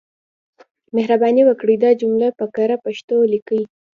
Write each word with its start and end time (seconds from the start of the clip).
مهرباني 0.95 1.43
وکړئ 1.45 1.75
دا 1.83 1.91
جملې 2.01 2.29
په 2.39 2.45
کره 2.55 2.75
پښتو 2.85 3.17
ليکئ. 3.31 3.61